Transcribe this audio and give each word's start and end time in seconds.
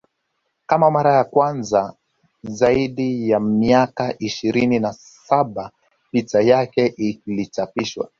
Kwa 0.67 0.89
mara 0.91 1.13
ya 1.13 1.23
kwanza 1.23 1.95
zaidi 2.43 3.29
ya 3.29 3.39
miaka 3.39 4.15
ishirini 4.19 4.79
na 4.79 4.93
saba 4.93 5.71
picha 6.11 6.41
yake 6.41 6.85
ilichapishwa 6.85 8.09